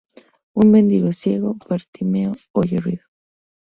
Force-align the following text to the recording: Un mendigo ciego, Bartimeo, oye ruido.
Un 0.55 0.71
mendigo 0.71 1.13
ciego, 1.13 1.57
Bartimeo, 1.69 2.35
oye 2.53 2.77
ruido. 2.79 3.03